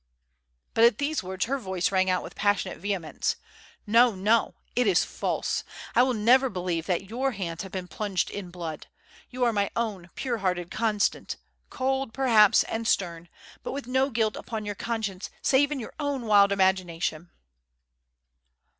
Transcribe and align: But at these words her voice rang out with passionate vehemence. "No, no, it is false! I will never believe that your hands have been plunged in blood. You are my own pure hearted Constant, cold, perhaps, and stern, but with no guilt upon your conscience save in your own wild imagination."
But 0.73 0.83
at 0.83 0.97
these 0.97 1.21
words 1.21 1.45
her 1.45 1.59
voice 1.59 1.91
rang 1.91 2.09
out 2.09 2.23
with 2.23 2.33
passionate 2.33 2.79
vehemence. 2.79 3.35
"No, 3.85 4.15
no, 4.15 4.55
it 4.75 4.87
is 4.87 5.05
false! 5.05 5.63
I 5.93 6.01
will 6.01 6.15
never 6.15 6.49
believe 6.49 6.87
that 6.87 7.07
your 7.11 7.33
hands 7.33 7.61
have 7.61 7.71
been 7.71 7.87
plunged 7.87 8.31
in 8.31 8.49
blood. 8.49 8.87
You 9.29 9.43
are 9.43 9.53
my 9.53 9.69
own 9.75 10.09
pure 10.15 10.39
hearted 10.39 10.71
Constant, 10.71 11.37
cold, 11.69 12.15
perhaps, 12.15 12.63
and 12.63 12.87
stern, 12.87 13.29
but 13.61 13.73
with 13.73 13.85
no 13.85 14.09
guilt 14.09 14.35
upon 14.35 14.65
your 14.65 14.73
conscience 14.73 15.29
save 15.43 15.71
in 15.71 15.79
your 15.79 15.93
own 15.99 16.25
wild 16.25 16.51
imagination." 16.51 17.29